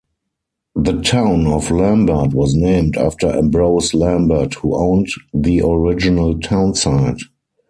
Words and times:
The 0.73 0.99
town 0.99 1.45
of 1.45 1.69
Lambert 1.69 2.33
was 2.33 2.55
named 2.55 2.97
after 2.97 3.27
Ambrose 3.29 3.93
Lambert, 3.93 4.55
who 4.55 4.75
owned 4.75 5.05
the 5.31 5.61
original 5.63 6.39
townsite. 6.39 7.21